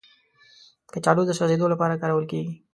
[0.93, 2.53] کچالو د سوځیدو لپاره کارول کېږي